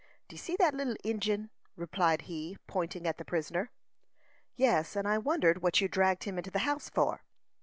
[0.29, 3.69] "D'ye see that little Injin?" replied he, pointing at the prisoner.
[4.55, 7.23] "Yes; and I wondered what you dragged him into the house for."